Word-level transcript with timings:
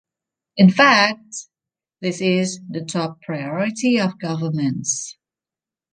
In 0.57 0.71
fact, 0.71 1.45
this 1.99 2.21
is 2.21 2.59
the 2.67 2.83
top 2.83 3.21
priority 3.21 3.99
of 3.99 4.17
governments. 4.17 5.15